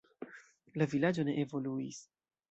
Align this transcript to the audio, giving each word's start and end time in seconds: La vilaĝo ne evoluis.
La 0.81 0.87
vilaĝo 0.93 1.25
ne 1.27 1.35
evoluis. 1.43 2.01